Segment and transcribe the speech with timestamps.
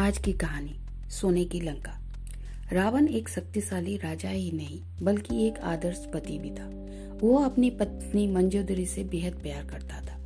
[0.00, 0.76] आज की कहानी
[1.10, 2.00] सोने की लंका।
[2.72, 6.70] रावण एक शक्तिशाली राजा ही नहीं बल्कि एक आदर्श पति भी था।
[7.20, 10.20] वो अपनी पत्नी मंजोदरी से बेहद प्यार करता था।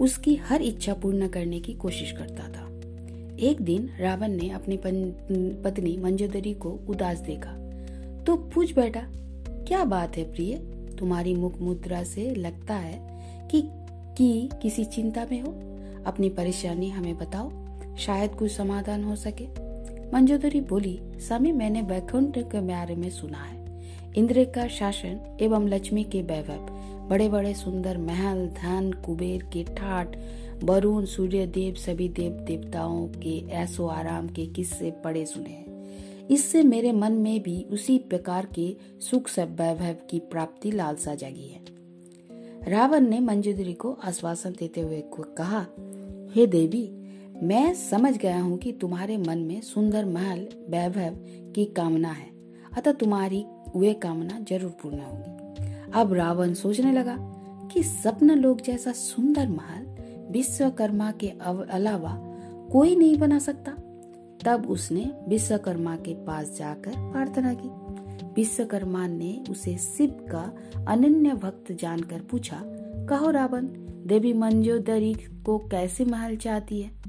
[0.00, 2.66] उसकी हर इच्छा पूर्ण करने की कोशिश करता था।
[3.36, 4.76] एक दिन रावण ने अपनी
[5.64, 7.52] पत्नी मंजोदरी को उदास देखा।
[8.24, 9.02] तो पूछ बैठा
[9.48, 10.56] क्या बात है प्रिय?
[10.98, 13.00] तुम्हारी मुख मुद्रा से लगता है
[13.48, 13.62] कि,
[14.18, 15.50] कि किसी चिंता में हो?
[16.04, 17.59] अपनी परेशानी हमें बताओ।
[18.00, 19.44] शायद कुछ समाधान हो सके।
[20.12, 23.82] मंजोदरी बोली स्वामी मैंने वैकुंठ के बारे में सुना है।
[24.16, 30.16] इंद्र का शासन एवं लक्ष्मी के वैभव। बड़े बड़े सुंदर महल, धन, कुबेर के ठाट,
[30.64, 35.70] वरुण सूर्य देव सभी देव देवताओं के ऐसो आराम के किस्से पड़े सुने हैं।
[36.28, 38.76] इससे मेरे मन में भी उसी प्रकार के
[39.10, 41.60] सुख सब वैभव की प्राप्ति लालसा जागी है।
[42.70, 45.66] रावण ने मंजूदरी को आश्वासन देते हुए कहा,
[46.34, 46.99] हे देवी
[47.42, 51.14] मैं समझ गया हूँ कि तुम्हारे मन में सुंदर महल, वैभव
[51.52, 52.28] की कामना है।
[52.76, 53.44] अतः तुम्हारी
[53.76, 57.16] वे कामना ज़रूर पूर्ण होगी। अब रावण सोचने लगा
[57.72, 59.86] कि सपन लोग जैसा सुंदर महल
[60.30, 61.28] विश्वकर्मा के
[61.70, 62.16] अलावा
[62.72, 63.72] कोई नहीं बना सकता।
[64.44, 67.68] तब उसने विश्वकर्मा के पास जाकर प्रार्थना की।
[68.34, 70.52] विश्वकर्मा ने उसे शिव का
[70.88, 72.62] अनन्य भक्त जानकर पूछा,
[73.08, 73.66] कहो रावण,
[74.06, 75.14] देवी मंजोदरी
[75.46, 77.00] को कैसे महल चाहती है?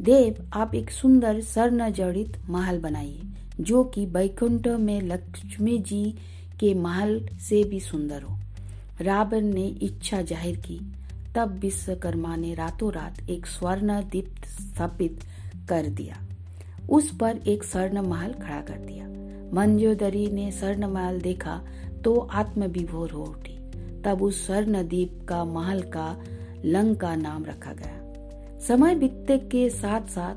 [0.00, 3.22] देव, आप एक सुंदर स्वर्ण जड़ित महल बनाइए,
[3.60, 6.04] जो कि बैकुंठ में लक्ष्मी जी
[6.60, 8.36] के महल से भी सुंदर हो।
[9.00, 10.78] रावण ने इच्छा ज़ाहिर की।
[11.34, 15.24] तब विश्वकर्मा ने रातों रात एक स्वर्ण दीप स्थापित
[15.68, 16.22] कर दिया।
[16.90, 19.08] उस पर एक स्वर्ण महल खड़ा कर दिया।
[19.54, 21.60] मंजोदरी ने स्वर्ण महल देखा
[22.04, 23.58] तो आत्मविभोर हो उठी।
[24.02, 26.10] तब उस स्वर्ण दीप का महल का
[26.64, 27.97] लंका नाम रखा गया।
[28.60, 30.34] समय बीतते के साथ साथ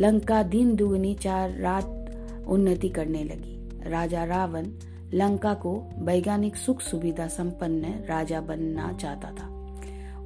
[0.00, 2.06] लंका दिन दुगनी चार रात
[2.48, 4.66] उन्नति करने लगी। राजा रावण
[5.14, 9.46] लंका को वैज्ञानिक सुख सुविधा संपन्न राजा बनना चाहता था।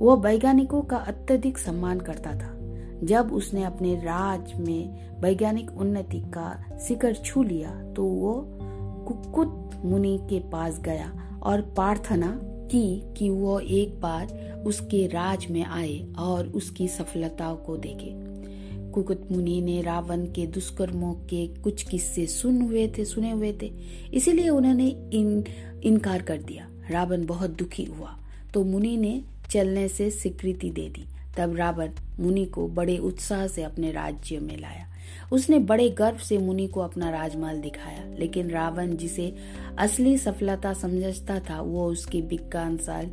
[0.02, 2.58] वह वैज्ञानिकों का अत्यधिक सम्मान करता था।
[3.02, 8.48] जब उसने अपने राज में वैज्ञानिक उन्नति का शिखर छू लिया तो वो
[9.08, 15.64] कुकुत मुनि के पास गया और प्रार्थना की कि वो एक बार उसके राज में
[15.64, 18.10] आए और उसकी सफलताओं को देखे।
[18.90, 23.72] कुकुत मुनि ने रावण के दुष्कर्मों के कुछ किस्से सुन हुए थे, सुने हुए थे।
[24.14, 25.44] इसीलिए उन्होंने इन,
[25.84, 28.18] इनकार कर दिया। रावण बहुत दुखी हुआ
[28.54, 31.04] तो मुनि ने चलने से स्वीकृति दे दी।
[31.36, 31.90] तब रावण
[32.20, 34.90] मुनि को बड़े उत्साह से अपने राज्य में लाया।
[35.32, 39.34] उसने बड़े गर्व से मुनि को अपना राजमहल दिखाया, लेकिन रावण जिसे
[39.78, 43.06] असली सफलता समझता था, वो उसकी विज्ञान साल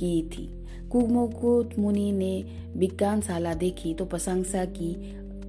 [0.00, 2.44] की थी। कुमुकुत मुनि ने
[2.76, 4.94] विज्ञानशाला देखी तो प्रशंसा की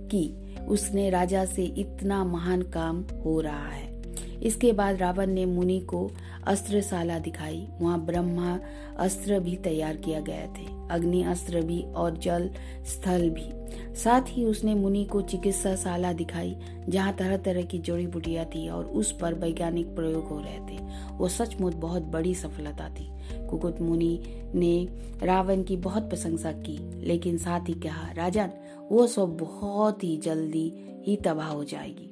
[0.08, 3.95] की उसने राजा से इतना महान काम हो रहा है।
[4.44, 6.12] इसके बाद रावण ने मुनि को
[6.48, 8.60] अस्त्रशाला दिखाई। वहाँ ब्रह्मा
[8.98, 12.50] अस्त्र भी तैयार किया गया थे। अग्नि अस्त्र भी और जल
[12.86, 13.66] स्थल भी।
[13.96, 16.56] साथ ही उसने मुनि को चिकित्सा शाला दिखाई,
[16.90, 20.84] जहाँ तरह तरह की जड़ी बुटिया थी और उस पर वैज्ञानिक प्रयोग हो रहे थे।
[21.12, 23.10] वो सचमुच बहुत बड़ी सफलता थी।
[23.48, 24.24] कुकुत मुनि
[24.56, 24.88] ने
[25.24, 28.50] रावण की बहुत प्रशंसा की, लेकिन साथ ही कहा, राजन,
[28.92, 30.74] वो सब बहुत ही जल्दी
[31.08, 32.12] ही तबाह हो जाएगी।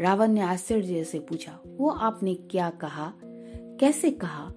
[0.00, 3.12] रावण ने आश्चर्य से पूछा, वो आपने क्या कहा?
[3.80, 4.52] कैसे कहा?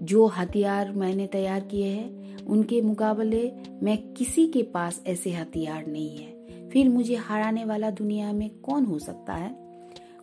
[0.00, 3.52] जो हथियार मैंने तैयार किए हैं, उनके मुकाबले
[3.82, 8.84] में किसी के पास ऐसे हथियार नहीं है। फिर मुझे हराने वाला दुनिया में कौन
[8.84, 9.68] हो सकता है?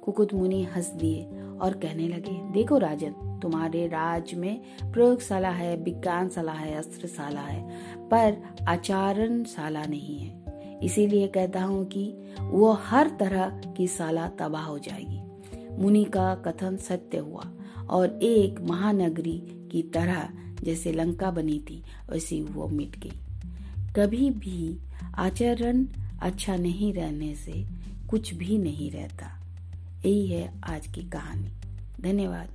[0.04, 1.24] कुकुत मुनि हंस दिए
[1.62, 7.70] और कहने लगे, देखो राजन, तुम्हारे राज में प्रयोगशाला है, विज्ञानशाला है, अस्त्रशाला है,
[8.10, 10.45] पर आचारणशाला नहीं है।
[10.84, 15.22] इसीलिए कहता हूँ कि वो हर तरह की साला तबाह हो जाएगी।
[15.82, 17.52] मुनि का कथन सत्य हुआ
[17.90, 19.42] और एक महानगरी
[19.72, 20.30] की तरह
[20.64, 23.12] जैसे लंका बनी थी, वैसी वो मिट गई।
[23.96, 24.78] कभी भी
[25.16, 25.86] आचरण
[26.22, 27.66] अच्छा नहीं रहने से
[28.10, 29.42] कुछ भी नहीं रहता।
[30.06, 31.50] यही है आज की कहानी।
[32.02, 32.48] धन्यवाद।